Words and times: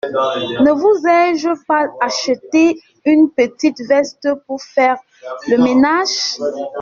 Ne 0.65 0.71
vous 0.71 1.05
ai-je 1.07 1.49
pas 1.67 1.85
acheté 2.01 2.81
une 3.05 3.29
petite 3.29 3.79
veste 3.87 4.29
pour 4.47 4.59
faire 4.63 4.97
le 5.47 5.57
ménage? 5.59 6.39